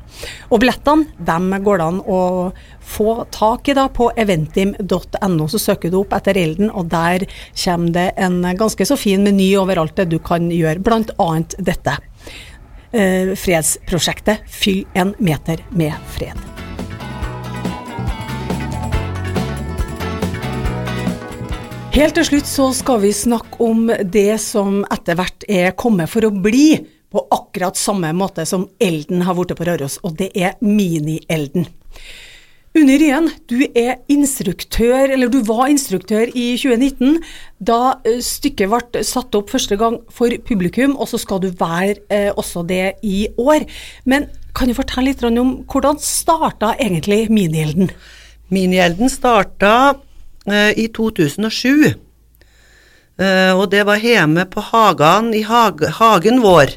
Og 0.51 0.59
billettene 0.59 1.07
dem 1.17 1.49
går 1.63 1.77
det 1.77 1.85
an 1.85 2.01
å 2.01 2.53
få 2.85 3.25
tak 3.31 3.67
i 3.69 3.73
da 3.73 3.87
på 3.89 4.11
eventim.no. 4.35 5.47
Så 5.47 5.61
søker 5.61 5.91
du 5.91 6.01
opp 6.01 6.13
etter 6.17 6.37
Elden, 6.37 6.71
og 6.71 6.89
der 6.91 7.25
kommer 7.63 7.95
det 7.95 8.09
en 8.17 8.41
ganske 8.57 8.85
så 8.87 8.97
fin 8.99 9.23
meny 9.23 9.53
over 9.59 9.81
alt 9.81 9.95
det 9.97 10.09
du 10.11 10.19
kan 10.19 10.51
gjøre, 10.51 10.83
bl.a. 10.83 11.29
dette. 11.57 11.97
Eh, 12.95 13.33
fredsprosjektet 13.35 14.45
Fyll 14.47 14.85
en 14.93 15.15
meter 15.19 15.63
med 15.75 15.95
fred. 16.15 16.37
Helt 21.95 22.15
til 22.17 22.25
slutt 22.27 22.47
så 22.47 22.65
skal 22.75 22.99
vi 23.05 23.13
snakke 23.15 23.63
om 23.63 23.85
det 23.87 24.35
som 24.43 24.81
etter 24.91 25.15
hvert 25.15 25.45
er 25.47 25.69
kommet 25.79 26.11
for 26.11 26.27
å 26.27 26.31
bli, 26.43 26.81
på 27.07 27.21
akkurat 27.31 27.77
samme 27.79 28.09
måte 28.11 28.43
som 28.43 28.65
Elden 28.83 29.21
har 29.23 29.37
blitt 29.37 29.55
på 29.55 29.63
Røros, 29.63 30.01
og 30.03 30.17
det 30.19 30.33
er 30.35 30.57
Mini-Elden. 30.59 31.69
Unni 32.75 32.97
Ryen, 32.99 33.29
du 33.47 33.61
er 33.71 34.01
instruktør, 34.11 35.07
eller 35.07 35.29
du 35.31 35.37
var 35.47 35.69
instruktør 35.71 36.27
i 36.35 36.57
2019, 36.59 37.21
da 37.63 38.01
eh, 38.03 38.17
stykket 38.19 38.67
ble 38.67 39.03
satt 39.07 39.37
opp 39.39 39.53
første 39.53 39.77
gang 39.79 40.01
for 40.11 40.33
publikum, 40.43 40.97
og 40.99 41.07
så 41.07 41.19
skal 41.21 41.39
du 41.39 41.53
være 41.55 42.01
eh, 42.11 42.31
også 42.35 42.65
det 42.67 42.97
i 43.07 43.29
år. 43.39 43.63
Men 44.03 44.27
kan 44.55 44.67
du 44.67 44.75
fortelle 44.75 45.13
litt 45.13 45.23
om 45.23 45.53
hvordan 45.71 46.01
starta 46.03 46.73
egentlig 46.75 47.29
Minigjelden? 47.31 47.93
Minigjelden 48.51 49.11
starta 49.13 49.95
eh, 50.43 50.75
i 50.75 50.89
2007. 50.91 51.93
Eh, 53.15 53.53
og 53.55 53.69
det 53.71 53.85
var 53.87 54.03
hjemme 54.03 54.43
på 54.51 54.67
Hagan 54.73 55.31
i 55.31 55.45
hag 55.47 55.79
hagen 56.01 56.43
vår. 56.43 56.75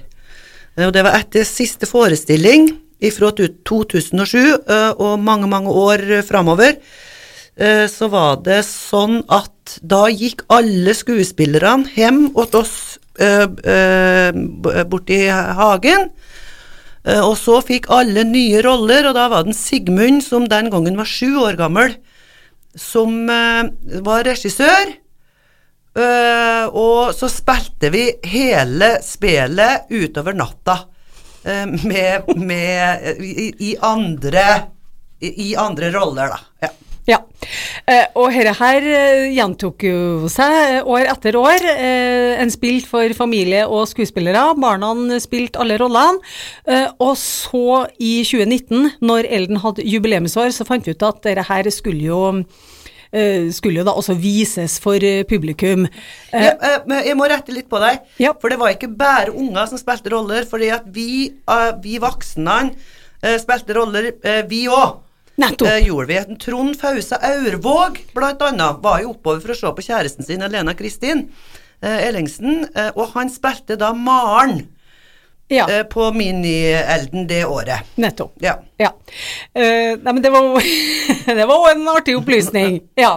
Eh, 0.78 0.86
og 0.86 0.94
det 0.94 1.02
var 1.02 1.18
etter 1.18 1.42
siste 1.42 1.90
forestilling 1.90 2.70
fra 3.06 3.30
2007 3.32 4.38
eh, 4.66 4.90
og 4.98 5.20
mange, 5.22 5.46
mange 5.50 5.70
år 5.70 6.02
framover, 6.26 6.78
eh, 7.56 7.86
så 7.90 8.08
var 8.10 8.40
det 8.46 8.64
sånn 8.66 9.22
at 9.30 9.78
da 9.82 10.06
gikk 10.10 10.42
alle 10.50 10.94
skuespillerne 10.96 11.92
hjem 11.94 12.28
hos 12.34 12.56
oss 12.58 12.76
eh, 13.20 13.46
borti 14.88 15.22
hagen. 15.30 16.10
Og 17.08 17.38
så 17.40 17.54
fikk 17.64 17.86
alle 17.94 18.20
nye 18.26 18.58
roller, 18.60 19.06
og 19.08 19.14
da 19.16 19.28
var 19.32 19.46
det 19.46 19.54
Sigmund, 19.56 20.20
som 20.26 20.44
den 20.50 20.66
gangen 20.68 20.98
var 20.98 21.08
sju 21.08 21.38
år 21.40 21.56
gammel, 21.56 21.94
som 22.76 23.30
var 24.04 24.26
regissør. 24.26 24.92
Og 26.68 27.14
så 27.16 27.30
spilte 27.32 27.88
vi 27.94 28.02
hele 28.28 28.90
spelet 29.06 29.88
utover 29.88 30.36
natta. 30.36 30.76
Eh, 31.44 31.66
med, 31.66 32.36
med 32.36 33.20
i, 33.20 33.52
i, 33.70 33.76
andre, 33.80 34.44
i, 35.20 35.54
andre 35.56 35.92
roller, 35.94 36.34
da. 36.34 36.40
Ja. 36.66 36.74
Ja, 37.08 37.22
eh, 37.88 38.04
og 38.20 38.34
dette 38.36 38.52
her 38.58 38.84
eh, 38.84 39.30
gjentok 39.32 39.86
jo 39.86 40.28
seg 40.28 40.84
år 40.84 41.06
etter 41.08 41.38
år. 41.40 41.64
En 42.42 42.52
spilt 42.52 42.84
for 42.90 43.14
familie 43.16 43.62
og 43.64 43.86
skuespillere. 43.88 44.42
Barna 44.60 44.90
spilte 45.22 45.62
alle 45.62 45.78
rollene. 45.80 46.20
Og 47.00 47.14
så, 47.16 47.86
i 47.96 48.18
2019, 48.28 49.00
når 49.00 49.30
Elden 49.38 49.62
hadde 49.64 49.88
jubileumsår, 49.88 50.52
så 50.52 50.68
fant 50.68 50.84
vi 50.84 50.92
ut 50.92 51.08
at 51.08 51.22
dette 51.24 51.46
her 51.48 51.72
skulle 51.72 52.10
jo 52.10 52.20
skulle 53.54 53.80
jo 53.80 53.86
da 53.88 53.94
også 53.96 54.16
vises 54.18 54.76
for 54.82 55.00
eh, 55.04 55.24
publikum. 55.28 55.86
Eh, 56.32 56.44
ja, 56.44 56.78
jeg 57.06 57.16
må 57.16 57.28
rette 57.30 57.54
litt 57.54 57.68
på 57.70 57.80
deg, 57.82 58.04
ja. 58.20 58.34
for 58.36 58.52
det 58.52 58.60
var 58.60 58.74
ikke 58.74 58.90
bare 58.92 59.32
unger 59.32 59.70
som 59.70 59.80
spilte 59.80 60.12
roller. 60.12 60.44
fordi 60.48 60.70
at 60.74 60.86
vi, 60.92 61.32
vi 61.82 61.98
voksne 62.02 62.58
spilte 63.40 63.76
roller, 63.78 64.12
vi 64.48 64.66
òg. 64.68 65.04
Nettopp. 65.38 65.68
Eh, 65.68 65.86
gjorde 65.86 66.06
vi. 66.06 66.36
Trond 66.36 66.76
Fausa 66.80 67.16
Aurvåg, 67.22 68.00
blant 68.14 68.42
annet, 68.42 68.80
var 68.82 69.02
jo 69.04 69.12
oppover 69.12 69.44
for 69.44 69.54
å 69.54 69.58
se 69.58 69.70
på 69.76 69.84
kjæresten 69.86 70.26
sin, 70.26 70.42
Elena 70.42 70.74
Kristin 70.74 71.28
eh, 71.78 72.08
Ellingsen, 72.08 72.64
eh, 72.74 72.90
og 72.96 73.14
han 73.14 73.30
spilte 73.30 73.78
da 73.78 73.92
Maren 73.94 74.64
ja. 75.48 75.78
Eh, 75.78 75.82
på 75.82 76.10
Mini-Elden 76.12 77.26
det 77.26 77.44
året. 77.44 77.80
Nettopp. 77.94 78.32
Ja. 78.40 78.58
ja. 78.76 78.92
Uh, 79.58 79.96
nei, 80.02 80.12
men 80.12 80.22
det 80.22 80.30
var, 80.30 80.62
det 81.40 81.46
var 81.48 81.70
en 81.70 81.88
artig 81.88 82.16
opplysning. 82.18 82.82
Ja. 82.98 83.14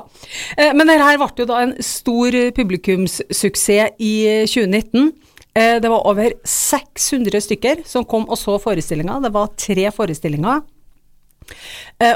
Uh, 0.59 0.71
men 0.77 0.87
dette 0.87 1.17
ble 1.19 1.43
jo 1.43 1.47
da 1.49 1.59
en 1.65 1.73
stor 1.83 2.37
publikumssuksess 2.55 3.97
i 3.99 4.13
2019. 4.47 5.11
Uh, 5.51 5.77
det 5.83 5.91
var 5.91 6.07
over 6.07 6.37
600 6.47 7.43
stykker 7.47 7.83
som 7.87 8.07
kom 8.07 8.29
og 8.29 8.39
så 8.39 8.55
forestillinga. 8.63 9.19
Det 9.25 9.33
var 9.35 9.51
tre 9.59 9.91
forestillinger. 9.91 10.63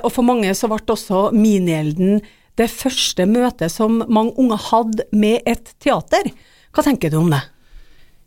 og 0.03 0.11
for 0.13 0.23
mange 0.23 0.53
så 0.55 0.69
ble 0.71 0.79
også 0.93 1.29
Mini-Elden 1.35 2.21
det 2.55 2.69
første 2.71 3.25
møtet 3.27 3.73
som 3.73 3.99
mange 4.07 4.31
unger 4.39 4.61
hadde 4.69 5.07
med 5.11 5.43
et 5.45 5.75
teater. 5.83 6.31
Hva 6.71 6.85
tenker 6.85 7.11
du 7.11 7.19
om 7.19 7.33
det? 7.33 7.41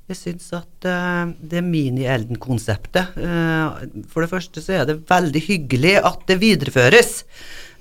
Jeg 0.08 0.16
syns 0.16 0.46
at 0.56 0.86
uh, 0.88 1.28
det 1.36 1.60
mini-Elden-konseptet 1.66 3.18
uh, 3.20 3.82
For 4.08 4.24
det 4.24 4.30
første 4.30 4.62
så 4.64 4.78
er 4.78 4.86
det 4.88 5.02
veldig 5.10 5.42
hyggelig 5.44 5.98
at 6.00 6.22
det 6.30 6.38
videreføres. 6.40 7.10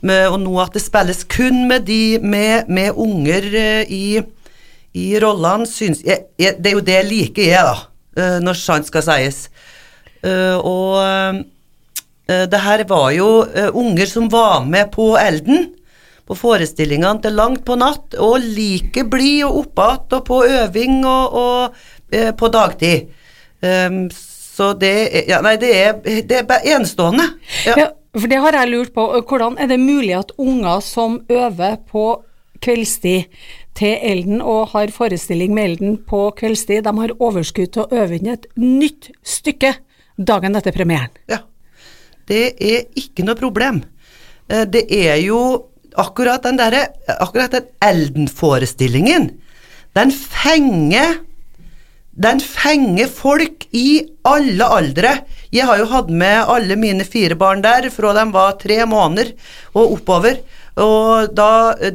Med, 0.03 0.27
og 0.27 0.41
nå 0.43 0.57
at 0.59 0.75
det 0.75 0.83
spilles 0.83 1.23
kun 1.31 1.63
med 1.69 1.87
de 1.87 2.19
med, 2.19 2.67
med 2.67 2.99
unger 2.99 3.47
uh, 3.47 3.87
i, 3.87 4.19
i 4.91 5.05
rollene, 5.23 5.69
syns 5.71 6.03
jeg, 6.03 6.27
jeg, 6.35 6.59
Det 6.59 6.73
er 6.73 6.75
jo 6.75 6.83
det 6.89 6.97
jeg 6.97 7.09
liker, 7.13 7.47
jeg, 7.47 7.63
da, 7.71 8.27
når 8.43 8.59
sant 8.59 8.87
skal 8.89 9.05
sies. 9.05 9.43
og 10.65 11.43
det 12.27 12.59
her 12.63 12.81
var 12.89 13.11
jo 13.13 13.27
unger 13.77 14.09
som 14.09 14.25
var 14.31 14.65
med 14.65 14.89
på 14.91 15.11
Elden. 15.21 15.69
på 16.27 16.35
forestillingene 16.35 17.21
til 17.23 17.37
langt 17.37 17.63
på 17.63 17.77
natt, 17.79 18.17
og 18.19 18.41
like 18.41 19.05
blid 19.07 19.45
og 19.47 19.61
oppe 19.61 20.17
og 20.17 20.25
på 20.27 20.41
øving 20.43 21.05
og, 21.05 21.37
og 21.39 21.77
eh, 21.77 21.85
på 22.11 22.49
dagtid. 22.53 23.09
Um, 23.61 24.07
så 24.57 24.71
det 24.77 25.25
ja, 25.29 25.41
nei, 25.45 25.55
det 25.61 25.71
er, 25.75 25.97
det 26.25 26.39
er 26.43 26.69
enestående. 26.75 27.25
Ja. 27.65 27.75
Ja, 27.77 27.87
for 28.17 28.31
det 28.31 28.39
har 28.41 28.57
jeg 28.57 28.71
lurt 28.71 28.93
på. 28.95 29.05
Hvordan 29.29 29.57
er 29.61 29.69
det 29.69 29.79
mulig 29.81 30.15
at 30.17 30.31
unger 30.41 30.79
som 30.81 31.19
øver 31.29 31.77
på 31.89 32.05
kveldstid 32.63 33.27
til 33.77 33.97
Elden 34.01 34.41
og 34.41 34.71
har 34.71 34.89
forestilling 34.93 35.53
med 35.53 35.71
Elden 35.71 35.97
på 36.09 36.31
kveldstid, 36.37 36.81
de 36.87 36.93
har 36.97 37.13
overskudd 37.19 37.75
til 37.75 37.85
å 37.85 38.01
øve 38.01 38.17
inn 38.17 38.31
et 38.33 38.47
nytt 38.57 39.11
stykke 39.21 39.75
dagen 40.17 40.57
etter 40.57 40.73
premieren? 40.73 41.13
Ja. 41.29 41.43
Det 42.27 42.57
er 42.57 42.87
ikke 42.97 43.23
noe 43.27 43.37
problem. 43.39 43.83
Eh, 44.49 44.65
Det 44.65 44.87
er 44.89 45.21
jo 45.21 45.67
akkurat 45.95 46.43
den 46.43 46.57
derre 46.57 46.87
Akkurat 47.19 47.53
den 47.53 47.69
Elden-forestillingen. 47.81 49.29
Den 49.95 50.11
fenger 50.11 51.21
Den 52.17 52.39
fenger 52.41 53.09
folk 53.13 53.67
i 53.77 54.01
alle 54.25 54.65
aldre. 54.79 55.11
Jeg 55.53 55.67
har 55.69 55.77
jo 55.77 55.89
hatt 55.91 56.09
med 56.09 56.49
alle 56.49 56.77
mine 56.79 57.05
fire 57.05 57.37
barn 57.37 57.61
der 57.61 57.91
fra 57.93 58.13
de 58.17 58.23
var 58.33 58.57
tre 58.61 58.79
måneder 58.89 59.35
og 59.75 59.99
oppover. 59.99 60.41
Og 60.77 61.29
da 61.37 61.51
eh, 61.81 61.93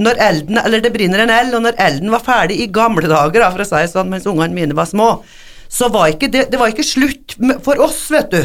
Når 0.00 0.20
elden, 0.28 0.60
eller 0.60 0.84
det 0.84 0.92
brenner 0.92 1.24
en 1.24 1.32
eld, 1.32 1.56
og 1.56 1.64
når 1.66 1.80
elden 1.88 2.12
var 2.12 2.24
ferdig 2.24 2.60
i 2.62 2.70
gamle 2.72 3.08
dager, 3.08 3.42
da, 3.42 3.50
for 3.52 3.64
å 3.64 3.68
si 3.68 3.82
det 3.82 3.92
sånn, 3.92 4.12
mens 4.12 4.28
ungene 4.28 4.56
mine 4.56 4.76
var 4.76 4.88
små, 4.88 5.10
så 5.72 5.88
var 5.92 6.12
ikke 6.12 6.30
det, 6.32 6.46
det 6.52 6.60
var 6.60 6.70
ikke 6.70 6.86
slutt 6.86 7.34
for 7.64 7.80
oss, 7.82 8.04
vet 8.12 8.30
du. 8.32 8.42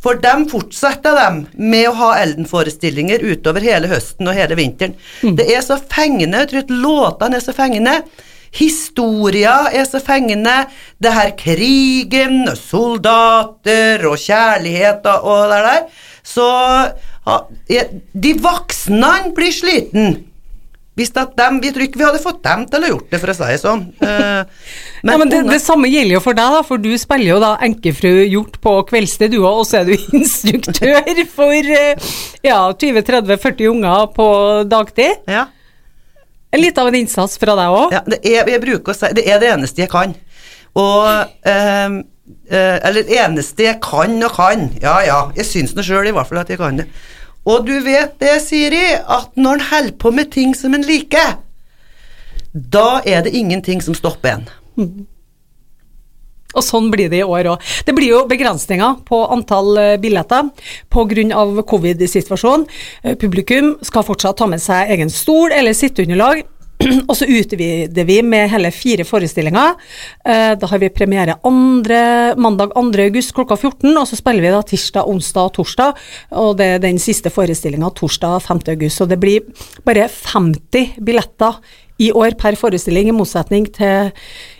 For 0.00 0.20
dem 0.22 0.46
fortsatte 0.48 1.12
dem 1.16 1.42
med 1.58 1.88
å 1.90 1.96
ha 1.98 2.10
Elden-forestillinger 2.22 3.24
utover 3.26 3.64
hele 3.64 3.90
høsten 3.90 4.28
og 4.30 4.38
hele 4.38 4.56
vinteren. 4.60 4.94
Det 5.36 5.48
er 5.50 5.64
så 5.66 5.80
fengende, 5.90 6.44
jeg 6.44 6.52
tror 6.52 6.84
låtene 6.84 7.40
er 7.40 7.44
så 7.44 7.56
fengende. 7.56 7.98
Historia 8.50 9.68
er 9.72 9.84
så 9.86 10.00
fengende. 10.02 10.64
Det 10.98 11.12
her 11.14 11.34
krigen, 11.38 12.48
soldater 12.58 14.06
og 14.10 14.18
kjærligheter 14.18 15.22
og, 15.22 15.52
det 15.52 15.60
der. 15.68 16.02
Så 16.26 16.48
de 18.12 18.34
voksne 18.42 19.14
blir 19.36 19.54
sliten. 19.54 20.18
Hvis 20.98 21.12
dem, 21.14 21.60
vi 21.62 21.70
tror 21.72 21.86
ikke 21.86 22.00
vi 22.00 22.04
hadde 22.04 22.20
fått 22.20 22.42
dem 22.44 22.66
til 22.68 22.82
å 22.84 22.88
gjort 22.90 23.12
det, 23.12 23.20
for 23.22 23.32
å 23.32 23.34
si 23.38 23.46
det 23.48 23.60
sånn. 23.62 23.84
Eh, 24.04 24.40
ja, 25.06 25.14
men 25.14 25.30
det, 25.30 25.38
det 25.48 25.60
samme 25.62 25.88
gjelder 25.88 26.18
jo 26.18 26.22
for 26.24 26.36
deg, 26.36 26.56
da, 26.56 26.64
for 26.66 26.82
du 26.82 26.90
spiller 27.00 27.30
jo 27.30 27.38
da 27.40 27.54
enkefru 27.64 28.10
Hjort 28.26 28.58
på 28.60 28.74
kveldstid, 28.90 29.32
du 29.32 29.38
òg, 29.38 29.62
og 29.62 29.68
så 29.68 29.80
er 29.80 29.88
du 29.88 29.94
instruktør 30.18 31.22
for 31.32 31.72
eh, 31.78 32.10
ja, 32.44 32.58
20-30-40 32.74 33.70
unger 33.70 34.12
på 34.18 34.28
dagtid. 34.68 35.24
ja. 35.30 35.46
Litt 36.58 36.78
av 36.82 36.88
en 36.90 36.98
innsats 36.98 37.38
fra 37.38 37.54
deg 37.58 37.74
òg. 37.76 37.92
Ja, 37.94 38.00
det 38.10 38.20
er, 38.26 38.48
si, 38.96 39.12
det 39.14 39.26
er 39.26 39.38
det 39.42 39.50
eneste 39.52 39.84
jeg 39.84 39.90
kan. 39.92 40.16
Og 40.78 41.06
ehm, 41.46 42.00
eh, 42.50 42.78
Eller 42.86 43.06
det 43.06 43.18
eneste 43.22 43.68
jeg 43.68 43.78
kan 43.84 44.16
og 44.26 44.34
kan. 44.34 44.68
Ja 44.82 44.98
ja, 45.06 45.20
jeg 45.36 45.46
syns 45.46 45.76
nå 45.76 45.84
sjøl 45.86 46.10
i 46.10 46.14
hvert 46.16 46.30
fall 46.30 46.42
at 46.42 46.50
jeg 46.50 46.58
kan 46.58 46.82
det. 46.82 46.88
Og 47.48 47.64
du 47.66 47.72
vet 47.84 48.18
det, 48.20 48.34
Siri, 48.44 48.82
at 48.98 49.30
når 49.36 49.60
en 49.60 49.68
holder 49.70 49.96
på 49.98 50.10
med 50.12 50.32
ting 50.34 50.52
som 50.56 50.74
en 50.76 50.84
liker, 50.84 51.38
da 52.52 53.00
er 53.06 53.24
det 53.24 53.32
ingenting 53.32 53.80
som 53.82 53.96
stopper 53.96 54.34
en. 54.36 54.50
Og 56.54 56.64
sånn 56.66 56.90
blir 56.92 57.10
det 57.12 57.22
i 57.22 57.26
år 57.26 57.52
òg. 57.52 57.66
Det 57.86 57.94
blir 57.96 58.14
jo 58.14 58.22
begrensninger 58.30 59.02
på 59.08 59.24
antall 59.34 59.76
eh, 59.78 59.96
billetter 60.02 60.50
pga. 60.90 61.64
covid-situasjonen. 61.72 62.66
Eh, 63.04 63.14
Publikum 63.20 63.76
skal 63.82 64.06
fortsatt 64.06 64.36
ta 64.40 64.46
med 64.50 64.62
seg 64.62 64.90
egen 64.90 65.10
stol 65.10 65.52
eller 65.52 65.76
sitteunderlag. 65.76 66.42
Og 67.10 67.12
så 67.16 67.26
utvider 67.28 68.06
vi 68.08 68.20
med 68.24 68.48
hele 68.52 68.70
fire 68.72 69.04
forestillinger. 69.04 69.76
Eh, 70.24 70.54
Da 70.56 70.66
har 70.66 70.78
vi 70.80 70.88
premiere 70.88 71.36
andre, 71.44 72.34
mandag 72.40 72.72
2. 72.74 73.04
august 73.04 73.34
klokka 73.36 73.56
14, 73.56 73.92
og 73.96 74.08
så 74.08 74.16
spiller 74.16 74.46
vi 74.46 74.54
da 74.54 74.62
tirsdag, 74.62 75.08
onsdag 75.08 75.50
og 75.50 75.52
torsdag. 75.58 76.00
Og 76.40 76.56
det 76.56 76.66
er 76.66 76.82
den 76.82 76.98
siste 76.98 77.30
forestillinga 77.30 77.92
torsdag 77.94 78.40
5. 78.46 78.64
august. 78.74 78.96
Så 78.96 79.08
det 79.08 79.20
blir 79.20 79.44
bare 79.84 80.08
50 80.08 80.96
billetter 81.04 81.60
i 82.00 82.10
år 82.16 82.36
per 82.40 82.56
forestilling, 82.58 83.10
i 83.10 83.14
motsetning 83.16 83.66
til 83.76 84.10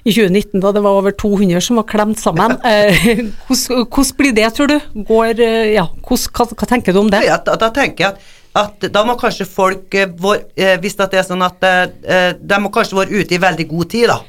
i 0.05 0.12
2019 0.12 0.61
da 0.62 0.72
det 0.76 0.83
var 0.85 0.98
over 1.00 1.14
200 1.16 1.62
som 1.64 1.81
var 1.81 1.88
klemt 1.90 2.20
sammen. 2.20 2.57
Eh, 2.70 3.22
Hvordan 3.48 3.87
hvordan 3.88 4.16
blir 4.18 4.35
det, 4.37 4.48
tror 4.57 4.68
du? 4.70 4.76
Går, 5.09 5.40
eh, 5.40 5.72
ja, 5.74 5.87
hvordan, 6.07 6.35
hva, 6.37 6.46
hva 6.61 6.68
tenker 6.70 6.94
du 6.94 7.00
om 7.03 7.11
det? 7.12 7.22
Ja, 7.26 7.38
da, 7.44 7.57
da 7.61 7.70
tenker 7.74 8.05
jeg 8.05 8.12
at, 8.12 8.29
at 8.61 8.90
da 8.92 9.05
må 9.09 9.16
kanskje 9.20 9.46
folk 9.48 9.94
eh, 9.96 10.11
vår, 10.20 10.44
eh, 10.57 10.76
Hvis 10.83 10.98
det 11.00 11.09
er 11.18 11.26
sånn 11.26 11.42
at 11.46 11.64
eh, 11.66 11.81
eh, 12.05 12.29
de 12.37 12.61
må 12.62 12.72
kanskje 12.74 12.98
være 13.00 13.22
ute 13.22 13.37
i 13.37 13.42
veldig 13.42 13.66
god 13.70 13.90
tid, 13.94 14.11
da. 14.12 14.20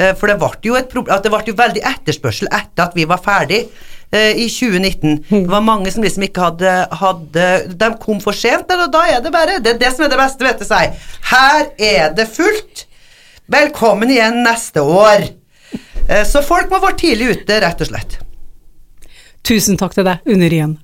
Eh, 0.00 0.12
for 0.16 0.30
det 0.30 0.38
ble 0.40 0.50
jo 0.64 0.76
et 0.78 0.90
problem 0.90 1.16
at 1.16 1.24
det 1.26 1.32
ble 1.34 1.42
jo 1.50 1.56
veldig 1.58 1.82
etterspørsel 1.94 2.50
etter 2.50 2.86
at 2.88 2.94
vi 2.98 3.06
var 3.10 3.20
ferdig 3.24 3.64
eh, 4.12 4.36
i 4.36 4.48
2019. 4.50 5.16
Det 5.28 5.46
var 5.50 5.64
mange 5.64 5.90
som 5.92 6.04
liksom 6.04 6.26
ikke 6.26 6.46
hadde, 6.48 6.74
hadde 7.00 7.48
De 7.80 7.90
kom 8.02 8.20
for 8.22 8.36
sent, 8.36 8.70
og 8.70 8.92
da 8.92 9.04
er 9.08 9.24
det 9.24 9.32
bare 9.34 9.58
Det 9.62 9.74
er 9.74 9.82
det 9.82 9.92
som 9.94 10.06
er 10.06 10.12
det 10.12 10.20
beste, 10.20 10.46
vet 10.46 10.62
du, 10.62 10.66
si. 10.68 10.82
Her 11.32 11.70
er 11.78 12.14
det 12.16 12.28
fullt. 12.32 12.86
Velkommen 13.50 14.10
igjen 14.10 14.42
neste 14.46 14.82
år. 14.82 15.30
Eh, 16.08 16.24
så 16.26 16.42
folk 16.46 16.70
må 16.70 16.82
være 16.82 16.98
tidlig 17.00 17.32
ute, 17.36 17.60
rett 17.64 17.82
og 17.82 17.90
slett. 17.90 18.20
Tusen 19.46 19.78
takk 19.80 19.96
til 19.96 20.06
deg, 20.06 20.20
Under 20.28 20.52
Ryen. 20.52 20.78